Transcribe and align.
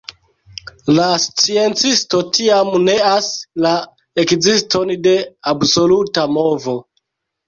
La 0.99 1.03
sciencisto 1.25 2.21
tiam 2.37 2.71
neas 2.85 3.27
la 3.65 3.73
ekziston 4.23 4.95
de 5.09 5.13
absoluta 5.53 6.25
movo. 6.39 6.75